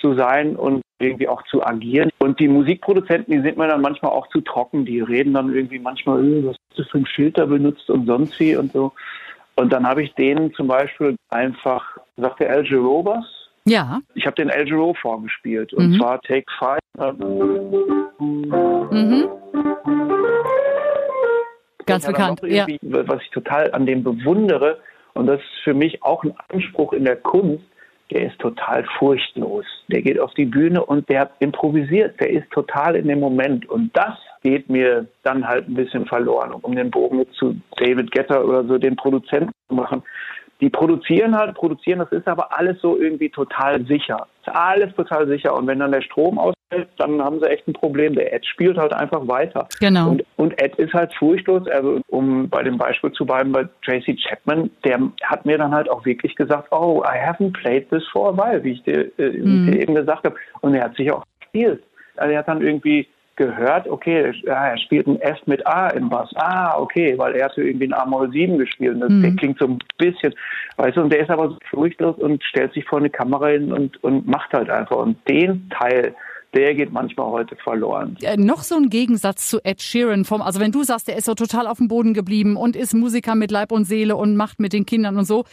[0.00, 2.10] zu sein und irgendwie auch zu agieren.
[2.18, 4.84] Und die Musikproduzenten, die sind mir dann manchmal auch zu trocken.
[4.84, 8.38] Die reden dann irgendwie manchmal, äh, was ist das für ein Filter benutzt und sonst
[8.40, 8.92] wie und so.
[9.56, 13.24] Und dann habe ich denen zum Beispiel einfach, sagte El Giro was?
[13.64, 14.00] Ja.
[14.14, 15.74] Ich habe den El Giro vorgespielt.
[15.74, 15.98] Und mhm.
[15.98, 16.78] zwar Take Five.
[18.18, 19.28] Mhm.
[21.86, 22.40] Ganz bekannt.
[22.44, 22.66] Ja.
[22.82, 24.78] Was ich total an dem bewundere,
[25.14, 27.64] und das ist für mich auch ein Anspruch in der Kunst.
[28.10, 29.64] Der ist total furchtlos.
[29.88, 32.18] Der geht auf die Bühne und der improvisiert.
[32.18, 33.68] Der ist total in dem Moment.
[33.70, 38.44] Und das geht mir dann halt ein bisschen verloren, um den Bogen zu David Getter
[38.44, 40.02] oder so den Produzenten zu machen
[40.60, 44.26] die produzieren halt, produzieren, das ist aber alles so irgendwie total sicher.
[44.44, 45.54] Ist alles total sicher.
[45.54, 48.14] Und wenn dann der Strom ausfällt, dann haben sie echt ein Problem.
[48.14, 49.68] Der Ed spielt halt einfach weiter.
[49.80, 50.10] Genau.
[50.10, 51.66] Und, und Ed ist halt furchtlos.
[51.68, 55.90] Also, um bei dem Beispiel zu bleiben bei Tracy Chapman, der hat mir dann halt
[55.90, 59.30] auch wirklich gesagt, oh, I haven't played this for a while, wie ich dir, äh,
[59.30, 59.70] mhm.
[59.70, 60.36] dir eben gesagt habe.
[60.60, 61.82] Und er hat sich auch gespielt.
[62.16, 66.30] Also er hat dann irgendwie gehört, okay, er spielt ein F mit A im Bass.
[66.34, 69.00] Ah, okay, weil er hat irgendwie ein A-Moll 7 gespielt.
[69.00, 69.22] Das, mhm.
[69.22, 70.34] Der klingt so ein bisschen,
[70.76, 73.72] weißt du, und der ist aber so furchtlos und stellt sich vor eine Kamera hin
[73.72, 74.96] und, und macht halt einfach.
[74.96, 76.14] Und den Teil,
[76.54, 78.16] der geht manchmal heute verloren.
[78.22, 81.24] Äh, noch so ein Gegensatz zu Ed Sheeran vom, also wenn du sagst, der ist
[81.24, 84.60] so total auf dem Boden geblieben und ist Musiker mit Leib und Seele und macht
[84.60, 85.44] mit den Kindern und so.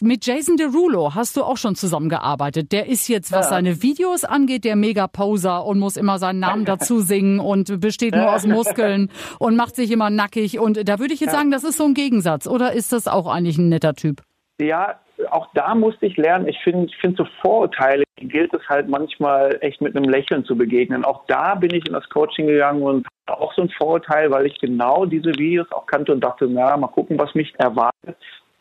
[0.00, 2.72] Mit Jason Derulo hast du auch schon zusammengearbeitet.
[2.72, 3.50] Der ist jetzt, was ja.
[3.50, 8.32] seine Videos angeht, der Mega-Poser und muss immer seinen Namen dazu singen und besteht nur
[8.32, 10.58] aus Muskeln und macht sich immer nackig.
[10.58, 11.38] Und da würde ich jetzt ja.
[11.38, 12.48] sagen, das ist so ein Gegensatz.
[12.48, 14.22] Oder ist das auch eigentlich ein netter Typ?
[14.60, 14.98] Ja,
[15.30, 16.48] auch da musste ich lernen.
[16.48, 20.56] Ich finde, ich finde so Vorurteile gilt es halt manchmal echt mit einem Lächeln zu
[20.56, 21.04] begegnen.
[21.04, 24.58] Auch da bin ich in das Coaching gegangen und auch so ein Vorurteil, weil ich
[24.58, 28.16] genau diese Videos auch kannte und dachte, na, mal gucken, was mich erwartet.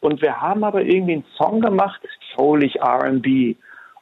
[0.05, 1.99] Und wir haben aber irgendwie einen Song gemacht,
[2.37, 3.55] soulig R&B.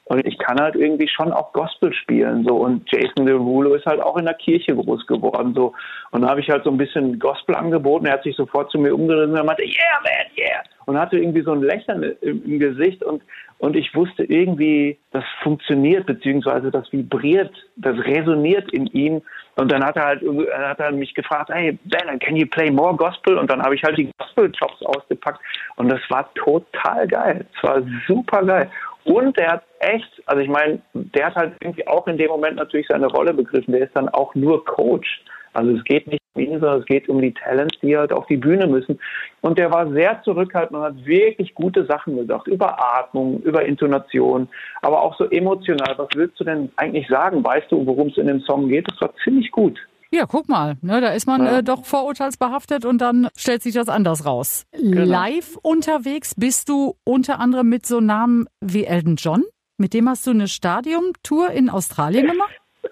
[0.05, 2.57] Und ich kann halt irgendwie schon auch Gospel spielen, so.
[2.57, 5.73] Und Jason Derulo ist halt auch in der Kirche groß geworden, so.
[6.11, 8.05] Und da habe ich halt so ein bisschen Gospel angeboten.
[8.05, 10.61] Er hat sich sofort zu mir umgedreht und meinte, yeah, man, yeah.
[10.85, 13.23] Und hatte irgendwie so ein Lächeln im, Gesicht und,
[13.59, 19.21] und ich wusste irgendwie, das funktioniert, beziehungsweise das vibriert, das resoniert in ihm.
[19.55, 20.21] Und dann hat er halt,
[20.53, 23.37] hat er mich gefragt, hey, Ben, can you play more Gospel?
[23.37, 25.39] Und dann habe ich halt die Gospel-Chops ausgepackt.
[25.77, 27.45] Und das war total geil.
[27.55, 28.69] Es war super geil.
[29.05, 32.55] Und der hat echt, also ich meine, der hat halt irgendwie auch in dem Moment
[32.55, 33.73] natürlich seine Rolle begriffen.
[33.73, 35.23] Der ist dann auch nur Coach.
[35.53, 38.25] Also es geht nicht um ihn, sondern es geht um die Talents, die halt auf
[38.27, 38.99] die Bühne müssen.
[39.41, 42.47] Und der war sehr zurückhaltend und hat wirklich gute Sachen gesagt.
[42.47, 44.47] Über Atmung, über Intonation,
[44.81, 45.93] aber auch so emotional.
[45.97, 47.43] Was willst du denn eigentlich sagen?
[47.43, 48.87] Weißt du, worum es in dem Song geht?
[48.89, 49.79] Das war ziemlich gut.
[50.13, 51.57] Ja, guck mal, ne, da ist man ja.
[51.57, 54.67] äh, doch vorurteilsbehaftet und dann stellt sich das anders raus.
[54.71, 55.05] Genau.
[55.05, 59.43] Live unterwegs bist du unter anderem mit so Namen wie Elton John.
[59.79, 62.53] Mit dem hast du eine Stadiumtour in Australien gemacht?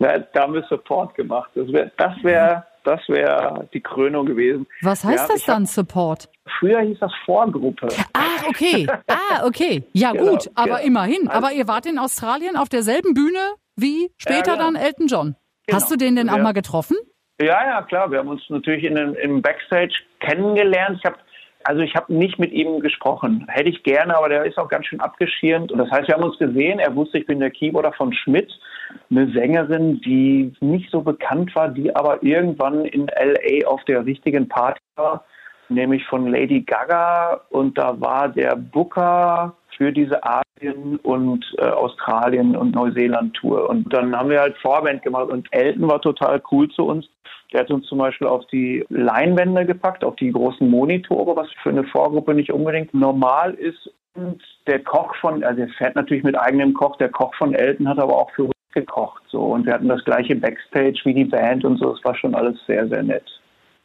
[0.00, 1.48] Na, da haben wir Support gemacht.
[1.54, 4.66] Das wäre das wär, das wär die Krönung gewesen.
[4.82, 6.28] Was heißt ja, das dann, hab, Support?
[6.58, 7.86] Früher hieß das Vorgruppe.
[8.14, 8.88] Ah, okay.
[9.06, 9.84] Ah, okay.
[9.92, 10.86] Ja, genau, gut, aber genau.
[10.86, 11.28] immerhin.
[11.28, 14.72] Aber ihr wart in Australien auf derselben Bühne wie später ja, genau.
[14.72, 15.36] dann Elton John.
[15.68, 15.76] Genau.
[15.76, 16.96] Hast du den denn auch mal getroffen?
[17.38, 18.10] Ja, ja, klar.
[18.10, 20.96] Wir haben uns natürlich in, im Backstage kennengelernt.
[20.98, 21.18] Ich habe
[21.64, 23.44] also ich habe nicht mit ihm gesprochen.
[23.48, 25.70] Hätte ich gerne, aber der ist auch ganz schön abgeschirmt.
[25.70, 26.78] Und das heißt, wir haben uns gesehen.
[26.78, 28.50] Er wusste, ich bin der Keyboarder von Schmidt,
[29.10, 34.48] eine Sängerin, die nicht so bekannt war, die aber irgendwann in LA auf der richtigen
[34.48, 35.26] Party war,
[35.68, 37.42] nämlich von Lady Gaga.
[37.50, 43.70] Und da war der Booker für diese Asien- und äh, Australien- und Neuseeland-Tour.
[43.70, 47.08] Und dann haben wir halt Vorband gemacht und Elton war total cool zu uns.
[47.52, 51.70] Der hat uns zum Beispiel auf die Leinwände gepackt, auf die großen Monitore, was für
[51.70, 53.90] eine Vorgruppe nicht unbedingt normal ist.
[54.14, 57.88] Und der Koch von, also er fährt natürlich mit eigenem Koch, der Koch von Elton
[57.88, 59.22] hat aber auch für uns gekocht.
[59.28, 59.40] So.
[59.40, 61.94] Und wir hatten das gleiche Backstage wie die Band und so.
[61.94, 63.24] Es war schon alles sehr, sehr nett.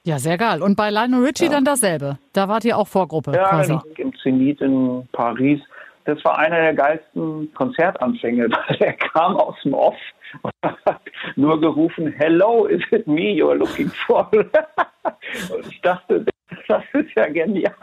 [0.05, 0.61] Ja, sehr geil.
[0.61, 1.51] Und bei Lionel Richie ja.
[1.51, 2.17] dann dasselbe.
[2.33, 3.77] Da wart ihr auch Vorgruppe ja, quasi.
[3.97, 5.61] Im Zenit in Paris.
[6.05, 8.49] Das war einer der geilsten Konzertanfänge.
[8.79, 9.97] Er kam aus dem Off
[10.41, 11.01] und hat
[11.35, 14.29] nur gerufen, Hello, is it me you're looking for?
[14.33, 16.25] und ich dachte,
[16.67, 17.73] das ist ja genial.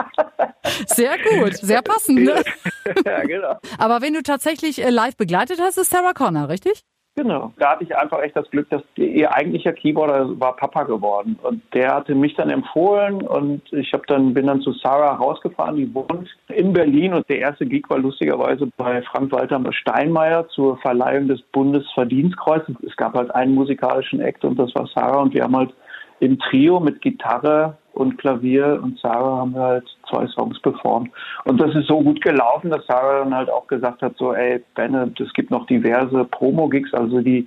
[0.86, 2.24] Sehr gut, sehr passend.
[2.24, 2.42] Ne?
[3.04, 3.56] ja, genau.
[3.78, 6.82] Aber wenn du tatsächlich äh, live begleitet hast, ist Sarah Connor, richtig?
[7.16, 7.52] Genau.
[7.58, 11.38] Da hatte ich einfach echt das Glück, dass ihr eigentlicher Keyboarder war Papa geworden.
[11.42, 15.76] Und der hatte mich dann empfohlen und ich habe dann, bin dann zu Sarah rausgefahren,
[15.76, 21.28] die wohnt in Berlin und der erste Gig war lustigerweise bei Frank-Walter Steinmeier zur Verleihung
[21.28, 22.76] des Bundesverdienstkreuzes.
[22.86, 25.74] Es gab halt einen musikalischen Act und das war Sarah und wir haben halt
[26.20, 31.10] im Trio mit Gitarre und Klavier und Sarah haben halt zwei Songs performt.
[31.44, 34.62] Und das ist so gut gelaufen, dass Sarah dann halt auch gesagt hat, so, ey,
[34.74, 37.46] Benne, es gibt noch diverse Promo-Gigs, also die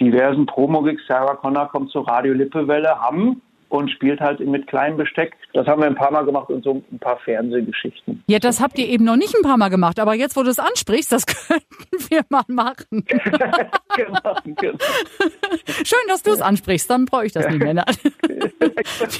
[0.00, 1.02] diversen Promo-Gigs.
[1.06, 5.34] Sarah Connor kommt zur Radio Lippewelle, haben und spielt halt mit kleinem Besteck.
[5.52, 8.22] Das haben wir ein paar Mal gemacht und so ein paar Fernsehgeschichten.
[8.26, 10.50] Ja, das habt ihr eben noch nicht ein paar Mal gemacht, aber jetzt, wo du
[10.50, 13.04] es ansprichst, das könnten wir mal machen.
[13.96, 14.78] genau, genau.
[15.84, 17.84] Schön, dass du es ansprichst, dann brauche ich das nicht mehr.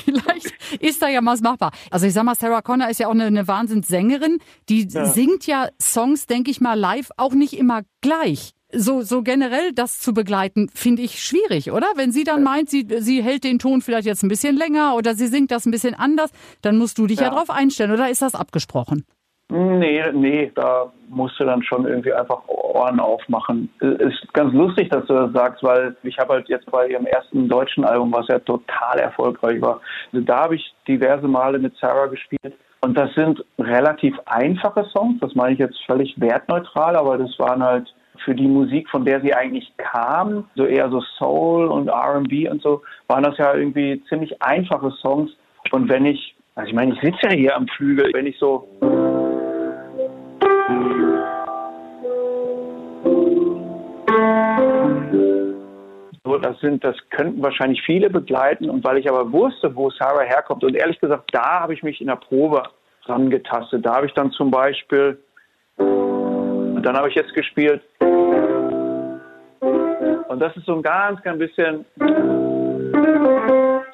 [0.04, 1.72] Vielleicht ist da ja was machbar.
[1.90, 5.06] Also ich sag mal, Sarah Connor ist ja auch eine, eine Wahnsinnssängerin, die ja.
[5.06, 10.00] singt ja Songs, denke ich mal, live auch nicht immer gleich so, so generell das
[10.00, 11.86] zu begleiten, finde ich schwierig, oder?
[11.96, 15.14] Wenn sie dann meint, sie, sie hält den Ton vielleicht jetzt ein bisschen länger oder
[15.14, 16.30] sie singt das ein bisschen anders,
[16.62, 19.04] dann musst du dich ja, ja drauf einstellen, oder ist das abgesprochen?
[19.48, 23.70] Nee, nee, da musst du dann schon irgendwie einfach Ohren aufmachen.
[23.78, 27.48] Ist ganz lustig, dass du das sagst, weil ich habe halt jetzt bei ihrem ersten
[27.48, 29.80] deutschen Album, was ja total erfolgreich war,
[30.12, 32.54] also da habe ich diverse Male mit Sarah gespielt.
[32.80, 37.62] Und das sind relativ einfache Songs, das meine ich jetzt völlig wertneutral, aber das waren
[37.62, 37.92] halt
[38.26, 42.60] für die Musik, von der sie eigentlich kam, so eher so Soul und RB und
[42.60, 45.30] so, waren das ja irgendwie ziemlich einfache Songs.
[45.70, 48.68] Und wenn ich, also ich meine, ich sitze ja hier am Flügel, wenn ich so
[56.42, 58.68] das sind, das könnten wahrscheinlich viele begleiten.
[58.68, 62.00] Und weil ich aber wusste, wo Sarah herkommt, und ehrlich gesagt, da habe ich mich
[62.00, 62.62] in der Probe
[63.04, 63.86] rangetastet.
[63.86, 65.18] Da habe ich dann zum Beispiel,
[65.76, 67.82] und dann habe ich jetzt gespielt,
[70.28, 71.84] und das ist so ein ganz, ganz bisschen,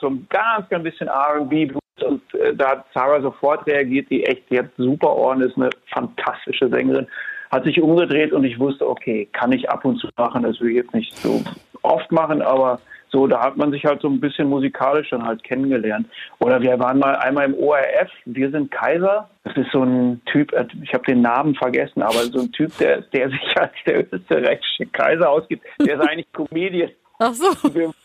[0.00, 1.72] so ein ganz, ganz bisschen R&B
[2.04, 6.68] und äh, da hat Sarah sofort reagiert, die echt jetzt super Ohren ist, eine fantastische
[6.68, 7.06] Sängerin,
[7.50, 10.70] hat sich umgedreht und ich wusste, okay, kann ich ab und zu machen, das will
[10.70, 11.42] ich jetzt nicht so
[11.82, 12.80] oft machen, aber
[13.12, 16.08] so, da hat man sich halt so ein bisschen musikalisch dann halt kennengelernt.
[16.38, 19.28] Oder wir waren mal einmal im ORF, wir sind Kaiser.
[19.44, 22.76] Das ist so ein Typ, äh, ich habe den Namen vergessen, aber so ein Typ,
[22.78, 26.90] der, der sich als der österreichische Kaiser ausgibt, der ist eigentlich Comedian.
[27.18, 27.46] Ach so.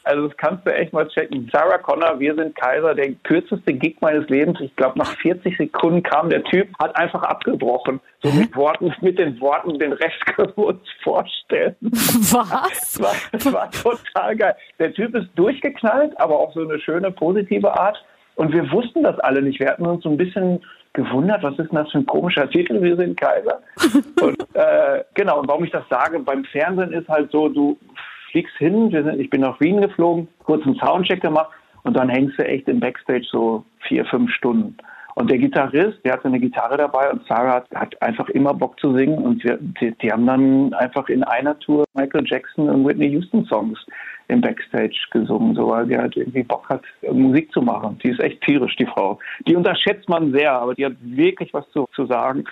[0.04, 1.50] Also das kannst du echt mal checken.
[1.52, 4.60] Sarah Connor, wir sind Kaiser, der kürzeste Gig meines Lebens.
[4.62, 8.00] Ich glaube, nach 40 Sekunden kam der Typ, hat einfach abgebrochen.
[8.22, 11.76] So mit Worten, mit den Worten, den Rest können wir uns vorstellen.
[11.82, 13.02] Was?
[13.02, 14.56] War, das war total geil.
[14.80, 18.04] Der Typ ist durchgeknallt, aber auf so eine schöne, positive Art.
[18.36, 19.60] Und wir wussten das alle nicht.
[19.60, 20.62] Wir hatten uns so ein bisschen
[20.94, 23.62] gewundert, was ist denn das für ein komischer Titel, wir sind Kaiser.
[24.22, 27.78] und äh, genau, und warum ich das sage, beim Fernsehen ist halt so, du
[28.32, 31.50] fliegst hin, ich bin nach Wien geflogen, kurz einen Soundcheck gemacht
[31.84, 34.76] und dann hängst du echt im Backstage so vier, fünf Stunden.
[35.16, 38.80] Und der Gitarrist, der hatte eine Gitarre dabei und Sarah hat, hat einfach immer Bock
[38.80, 42.86] zu singen und wir, die, die, haben dann einfach in einer Tour Michael Jackson und
[42.86, 43.80] Whitney Houston Songs
[44.28, 47.98] im Backstage gesungen, so weil sie halt irgendwie Bock hat, Musik zu machen.
[48.04, 49.18] Die ist echt tierisch, die Frau.
[49.48, 52.44] Die unterschätzt man sehr, aber die hat wirklich was zu, zu sagen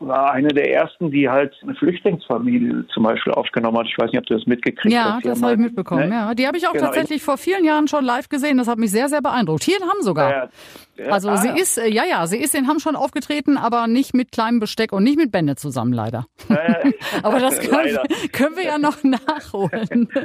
[0.00, 3.86] war eine der ersten, die halt eine Flüchtlingsfamilie zum Beispiel aufgenommen hat.
[3.86, 5.24] Ich weiß nicht, ob du das mitgekriegt ja, hast.
[5.24, 6.08] Ja, das habe ich mitbekommen.
[6.08, 6.14] Ne?
[6.14, 6.86] Ja, die habe ich auch genau.
[6.86, 8.58] tatsächlich vor vielen Jahren schon live gesehen.
[8.58, 9.64] Das hat mich sehr, sehr beeindruckt.
[9.64, 10.30] Hier in Hamm sogar.
[10.30, 10.48] Ja,
[10.96, 11.06] ja.
[11.12, 14.14] Also ah, sie ist, äh, ja, ja, sie ist in Hamm schon aufgetreten, aber nicht
[14.14, 16.26] mit kleinem Besteck und nicht mit Bände zusammen, leider.
[17.22, 17.98] aber das können,
[18.32, 20.08] können wir ja noch nachholen.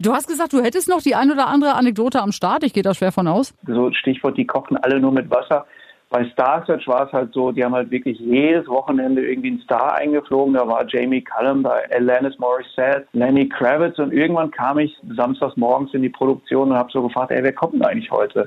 [0.00, 2.64] Du hast gesagt, du hättest noch die ein oder andere Anekdote am Start.
[2.64, 3.54] Ich gehe da schwer von aus.
[3.66, 5.66] So Stichwort, die kochen alle nur mit Wasser.
[6.12, 9.62] Bei Star Search war es halt so, die haben halt wirklich jedes Wochenende irgendwie einen
[9.62, 10.52] Star eingeflogen.
[10.52, 15.94] Da war Jamie Cullum, da Alanis Morissette, Lenny Kravitz und irgendwann kam ich samstags morgens
[15.94, 18.46] in die Produktion und habe so gefragt, ey, wer kommt denn eigentlich heute?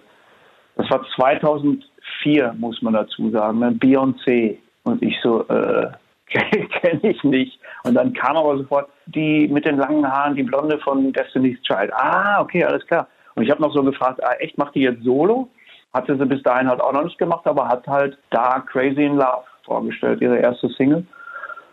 [0.76, 3.72] Das war 2004, muss man dazu sagen, ne?
[3.72, 4.58] Beyoncé.
[4.84, 5.88] Und ich so, äh,
[6.28, 7.60] kenne ich nicht.
[7.84, 11.92] Und dann kam aber sofort die mit den langen Haaren, die Blonde von Destiny's Child.
[11.96, 13.08] Ah, okay, alles klar.
[13.34, 15.50] Und ich habe noch so gefragt, ah, echt, macht die jetzt Solo?
[15.96, 19.16] Hatte sie bis dahin halt auch noch nicht gemacht, aber hat halt da Crazy in
[19.16, 21.06] Love vorgestellt, ihre erste Single.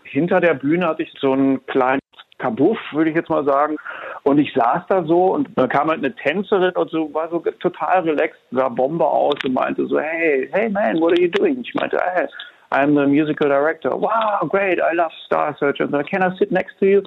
[0.04, 1.98] Hinter der Bühne hatte ich so einen kleinen
[2.38, 3.76] Kabuff, würde ich jetzt mal sagen.
[4.22, 7.40] Und ich saß da so und da kam halt eine Tänzerin und so, war so
[7.58, 11.60] total relaxed, sah Bombe aus und meinte so, hey, hey man, what are you doing?
[11.60, 12.28] Ich meinte, hey,
[12.70, 13.90] I'm the musical director.
[13.90, 15.80] Wow, great, I love Star Search.
[15.80, 17.02] Und so, can I sit next to you?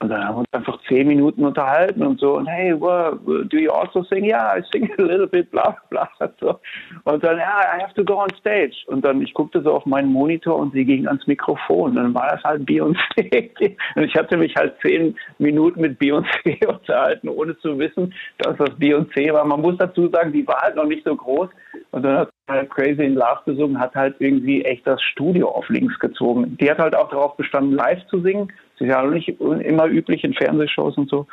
[0.00, 2.36] Und dann haben wir uns einfach zehn Minuten unterhalten und so.
[2.36, 4.24] Und hey, well, do you also sing?
[4.24, 6.08] Yeah, I sing a little bit, bla bla.
[6.38, 6.60] So.
[7.04, 8.76] Und dann, ja, I have to go on stage.
[8.88, 11.90] Und dann, ich guckte so auf meinen Monitor und sie ging ans Mikrofon.
[11.90, 13.76] Und dann war das halt Beyoncé.
[13.94, 18.70] Und ich hatte mich halt zehn Minuten mit Beyoncé unterhalten, ohne zu wissen, dass das
[18.78, 19.44] Beyoncé war.
[19.46, 21.48] Man muss dazu sagen, die war halt noch nicht so groß.
[21.92, 25.48] Und dann hat sie halt Crazy in Love gesungen, hat halt irgendwie echt das Studio
[25.48, 26.56] auf links gezogen.
[26.60, 28.52] Die hat halt auch darauf bestanden, live zu singen.
[28.78, 31.26] Das ist ja nicht immer üblich in Fernsehshows und so.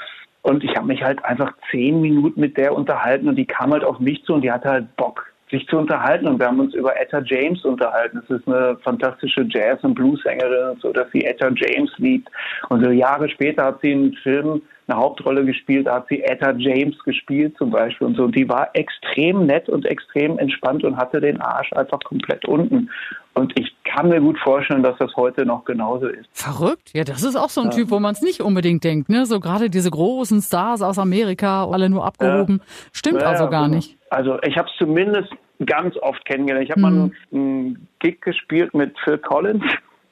[0.44, 3.84] Und ich habe mich halt einfach zehn Minuten mit der unterhalten und die kam halt
[3.84, 6.28] auf mich zu und die hatte halt Bock, sich zu unterhalten.
[6.28, 8.22] Und wir haben uns über Etta James unterhalten.
[8.28, 12.30] Das ist eine fantastische Jazz- und Blues-Sängerin so, dass sie Etta James liebt.
[12.70, 16.52] Und so Jahre später hat sie einen Film eine Hauptrolle gespielt, da hat sie Etta
[16.58, 18.24] James gespielt zum Beispiel und so.
[18.24, 22.90] Und die war extrem nett und extrem entspannt und hatte den Arsch einfach komplett unten.
[23.34, 26.28] Und ich kann mir gut vorstellen, dass das heute noch genauso ist.
[26.34, 26.92] Verrückt.
[26.94, 27.78] Ja, das ist auch so ein ja.
[27.78, 29.10] Typ, wo man es nicht unbedingt denkt.
[29.10, 29.26] Ne?
[29.26, 32.60] So gerade diese großen Stars aus Amerika, alle nur abgehoben.
[32.60, 32.74] Ja.
[32.92, 33.98] Stimmt ja, also gar nicht.
[34.10, 35.30] Also ich habe es zumindest
[35.66, 36.66] ganz oft kennengelernt.
[36.66, 36.98] Ich habe hm.
[36.98, 39.64] mal einen Gig gespielt mit Phil Collins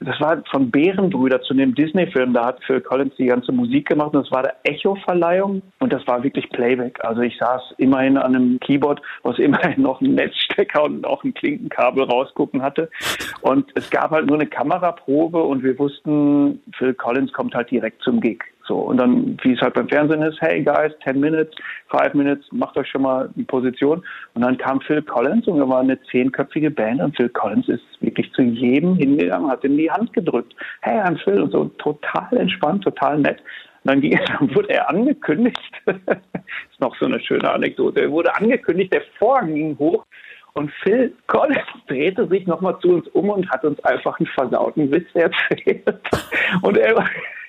[0.02, 2.32] das war von Bärenbrüder zu dem Disney-Film.
[2.32, 6.06] Da hat Phil Collins die ganze Musik gemacht und das war der Echo-Verleihung und das
[6.06, 7.04] war wirklich Playback.
[7.04, 11.34] Also ich saß immerhin an einem Keyboard, was immerhin noch einen Netzstecker und auch ein
[11.34, 12.90] Klinkenkabel rausgucken hatte.
[13.40, 18.02] Und es gab halt nur eine Kameraprobe und wir wussten, Phil Collins kommt halt direkt
[18.02, 18.51] zum Gig.
[18.66, 21.54] So, und dann, wie es halt beim Fernsehen ist, hey guys, 10 Minutes,
[21.90, 24.04] 5 Minutes, macht euch schon mal die Position.
[24.34, 27.82] Und dann kam Phil Collins und wir waren eine zehnköpfige Band und Phil Collins ist
[28.00, 30.54] wirklich zu jedem hingegangen, hat ihm die Hand gedrückt.
[30.82, 33.40] Hey, I'm Phil und so total entspannt, total nett.
[33.84, 38.34] Und dann, ging, dann wurde er angekündigt, ist noch so eine schöne Anekdote, er wurde
[38.36, 40.06] angekündigt, der Vorhang ging hoch
[40.54, 44.90] und Phil Collins drehte sich nochmal zu uns um und hat uns einfach einen versauten
[44.92, 46.00] Witz erzählt.
[46.62, 46.94] Und er,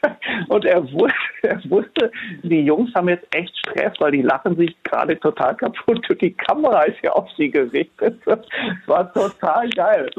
[0.49, 1.13] und er wusste,
[1.43, 2.11] er wusste,
[2.43, 6.33] die Jungs haben jetzt echt Stress, weil die lachen sich gerade total kaputt und die
[6.33, 8.21] Kamera ist ja auf sie gerichtet.
[8.25, 8.39] Das
[8.87, 10.09] war total geil.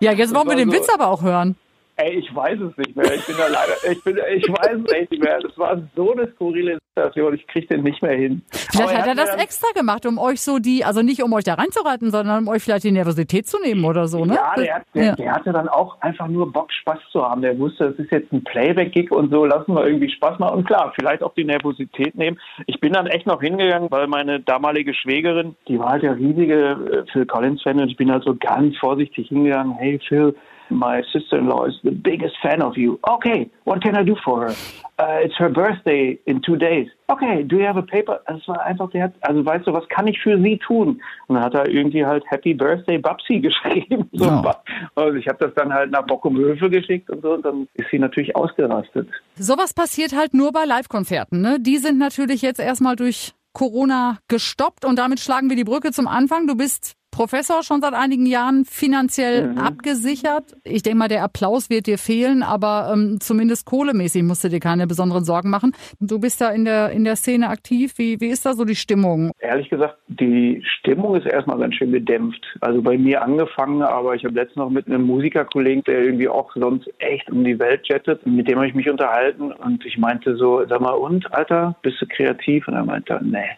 [0.00, 0.76] Ja, jetzt wollen wir den so.
[0.76, 1.56] Witz aber auch hören.
[1.98, 3.14] Ey, ich weiß es nicht mehr.
[3.14, 5.38] Ich bin da leider, ich bin, ich weiß es echt nicht mehr.
[5.40, 7.34] Das war so eine skurrile Situation.
[7.34, 8.42] Ich kriege den nicht mehr hin.
[8.50, 11.44] Vielleicht hat er, hat das extra gemacht, um euch so die, also nicht um euch
[11.44, 14.34] da reinzureiten, sondern um euch vielleicht die Nervosität zu nehmen oder so, ne?
[14.34, 15.14] Ja, der, der, ja.
[15.14, 17.40] der hatte dann auch einfach nur Bock, Spaß zu haben.
[17.40, 20.58] Der wusste, es ist jetzt ein Playback-Gig und so, lassen wir irgendwie Spaß machen.
[20.58, 22.38] Und klar, vielleicht auch die Nervosität nehmen.
[22.66, 27.04] Ich bin dann echt noch hingegangen, weil meine damalige Schwägerin, die war halt der riesige
[27.06, 29.74] äh, Phil Collins-Fan und ich bin halt so ganz vorsichtig hingegangen.
[29.78, 30.34] Hey Phil,
[30.70, 32.98] my sister-in-law is the biggest fan of you.
[33.08, 34.54] Okay, what can I do for her?
[34.98, 36.88] Uh, it's her birthday in two days.
[37.08, 38.20] Okay, do you have a paper?
[38.26, 41.02] Es war einfach, der hat, also weißt du, was kann ich für sie tun?
[41.26, 44.08] Und dann hat er irgendwie halt Happy Birthday Babsi geschrieben.
[44.12, 44.24] So.
[44.26, 44.50] Oh.
[44.94, 47.98] Also ich habe das dann halt nach Bockumhöfe geschickt und so, und dann ist sie
[47.98, 49.08] natürlich ausgerastet.
[49.34, 51.58] Sowas passiert halt nur bei Live-Konzerten, ne?
[51.60, 56.06] Die sind natürlich jetzt erstmal durch Corona gestoppt und damit schlagen wir die Brücke zum
[56.08, 56.46] Anfang.
[56.46, 59.58] Du bist Professor schon seit einigen Jahren finanziell mhm.
[59.58, 60.54] abgesichert.
[60.64, 64.60] Ich denke mal, der Applaus wird dir fehlen, aber ähm, zumindest kohlemäßig musst du dir
[64.60, 65.72] keine besonderen Sorgen machen.
[65.98, 67.94] Du bist da in der, in der Szene aktiv.
[67.96, 69.30] Wie, wie ist da so die Stimmung?
[69.38, 72.44] Ehrlich gesagt, die Stimmung ist erstmal ganz schön gedämpft.
[72.60, 76.52] Also bei mir angefangen, aber ich habe letztens noch mit einem Musikerkollegen, der irgendwie auch
[76.54, 80.36] sonst echt um die Welt jettet, mit dem habe ich mich unterhalten und ich meinte
[80.36, 82.68] so, sag mal, und, Alter, bist du kreativ?
[82.68, 83.56] Und er meinte, nee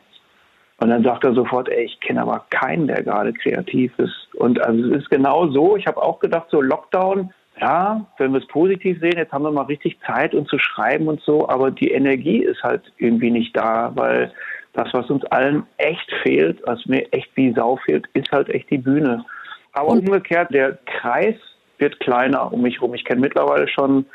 [0.81, 4.29] und dann sagt er sofort, ey, ich kenne aber keinen, der gerade kreativ ist.
[4.35, 5.77] Und also es ist genau so.
[5.77, 9.51] Ich habe auch gedacht, so Lockdown, ja, wenn wir es positiv sehen, jetzt haben wir
[9.51, 13.57] mal richtig Zeit, um zu schreiben und so, aber die Energie ist halt irgendwie nicht
[13.57, 14.33] da, weil
[14.75, 18.71] das, was uns allen echt fehlt, was mir echt wie Sau fehlt, ist halt echt
[18.71, 19.25] die Bühne.
[19.73, 21.35] Aber und umgekehrt, der Kreis
[21.79, 22.95] wird kleiner um mich herum.
[22.95, 24.07] Ich kenne mittlerweile schon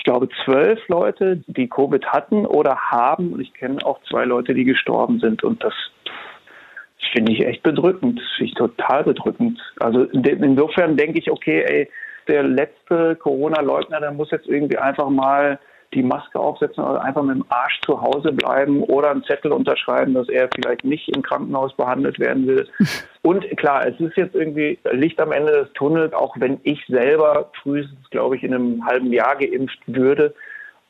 [0.00, 3.34] ich glaube, zwölf Leute, die Covid hatten oder haben.
[3.34, 5.44] Und ich kenne auch zwei Leute, die gestorben sind.
[5.44, 5.74] Und das
[7.12, 8.18] finde ich echt bedrückend.
[8.18, 9.60] Das finde ich total bedrückend.
[9.78, 11.90] Also insofern denke ich, okay, ey,
[12.28, 15.58] der letzte Corona-Leugner, der muss jetzt irgendwie einfach mal
[15.92, 20.14] die Maske aufsetzen oder einfach mit dem Arsch zu Hause bleiben oder einen Zettel unterschreiben,
[20.14, 22.68] dass er vielleicht nicht im Krankenhaus behandelt werden will.
[23.22, 27.50] Und klar, es ist jetzt irgendwie Licht am Ende des Tunnels, auch wenn ich selber
[27.62, 30.34] frühestens, glaube ich, in einem halben Jahr geimpft würde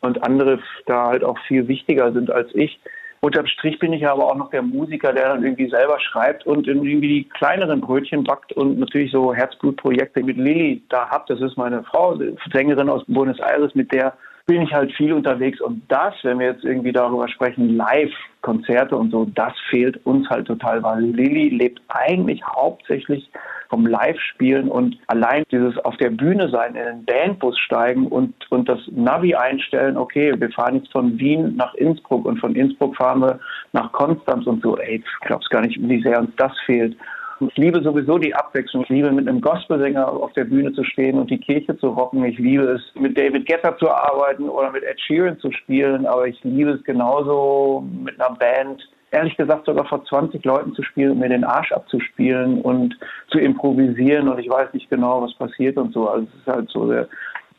[0.01, 2.79] und andere da halt auch viel wichtiger sind als ich.
[3.23, 6.67] Unterm Strich bin ich aber auch noch der Musiker, der dann irgendwie selber schreibt und
[6.67, 11.29] irgendwie die kleineren Brötchen backt und natürlich so Herzblutprojekte mit Lilly da habt.
[11.29, 12.19] Das ist meine Frau,
[12.51, 14.15] Sängerin aus Buenos Aires, mit der
[14.51, 19.13] bin ich halt viel unterwegs und das, wenn wir jetzt irgendwie darüber sprechen, Live-Konzerte und
[19.13, 23.31] so, das fehlt uns halt total, weil Lilly lebt eigentlich hauptsächlich
[23.69, 28.69] vom Live-Spielen und allein dieses auf der Bühne sein, in den Bandbus steigen und, und
[28.69, 33.21] das Navi einstellen, okay, wir fahren jetzt von Wien nach Innsbruck und von Innsbruck fahren
[33.21, 33.39] wir
[33.73, 36.97] nach Konstanz und so, ey, du glaubst gar nicht, wie sehr uns das fehlt.
[37.41, 38.83] Ich liebe sowieso die Abwechslung.
[38.83, 42.23] Ich liebe mit einem Gospelsänger auf der Bühne zu stehen und die Kirche zu rocken.
[42.25, 46.05] Ich liebe es, mit David Guetta zu arbeiten oder mit Ed Sheeran zu spielen.
[46.05, 50.83] Aber ich liebe es genauso mit einer Band, ehrlich gesagt sogar vor 20 Leuten zu
[50.83, 52.97] spielen und mir den Arsch abzuspielen und
[53.31, 56.09] zu improvisieren und ich weiß nicht genau, was passiert und so.
[56.09, 57.09] Also es ist halt so der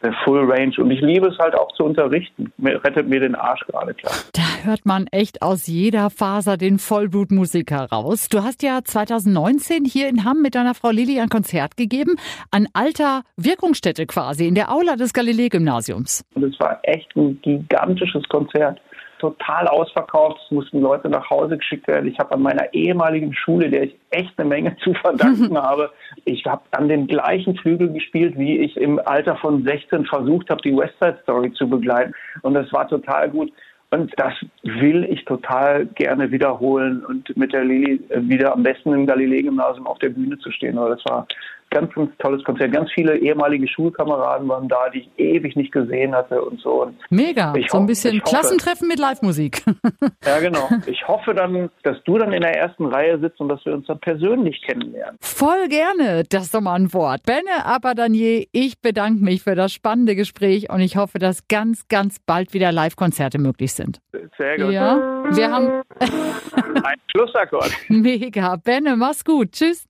[0.03, 0.73] der Full Range.
[0.77, 2.51] Und ich liebe es halt auch zu unterrichten.
[2.63, 4.13] Rettet mir den Arsch gerade klar.
[4.33, 8.29] Da hört man echt aus jeder Faser den Vollblutmusiker raus.
[8.29, 12.15] Du hast ja 2019 hier in Hamm mit deiner Frau Lili ein Konzert gegeben,
[12.51, 16.23] an alter Wirkungsstätte quasi, in der Aula des Galilei-Gymnasiums.
[16.35, 18.79] Und es war echt ein gigantisches Konzert
[19.21, 20.41] total ausverkauft.
[20.43, 22.09] Es mussten Leute nach Hause geschickt werden.
[22.09, 25.91] Ich habe an meiner ehemaligen Schule, der ich echt eine Menge zu verdanken habe,
[26.25, 30.61] ich habe an dem gleichen Flügel gespielt, wie ich im Alter von 16 versucht habe,
[30.61, 32.13] die West Side Story zu begleiten.
[32.41, 33.53] Und das war total gut.
[33.91, 39.05] Und das will ich total gerne wiederholen und mit der Lili wieder am besten im
[39.05, 40.77] Galilei-Gymnasium auf der Bühne zu stehen.
[40.77, 41.27] Das war
[41.71, 42.71] ganz, ganz tolles Konzert.
[42.71, 46.83] Ganz viele ehemalige Schulkameraden waren da, die ich ewig nicht gesehen hatte und so.
[46.83, 49.63] Und Mega, so ein bisschen Klassentreffen mit Live-Musik.
[50.25, 50.69] ja, genau.
[50.85, 53.87] Ich hoffe dann, dass du dann in der ersten Reihe sitzt und dass wir uns
[53.87, 55.17] dann persönlich kennenlernen.
[55.21, 57.23] Voll gerne, das ist doch mal ein Wort.
[57.23, 62.19] Benne Abadanier, ich bedanke mich für das spannende Gespräch und ich hoffe, dass ganz, ganz
[62.19, 63.99] bald wieder Live-Konzerte möglich sind.
[64.37, 64.71] Sehr gut.
[64.71, 67.71] Ja, wir haben ein Schlussakkord.
[67.89, 68.55] Mega.
[68.57, 69.51] Benne, mach's gut.
[69.53, 69.87] Tschüss.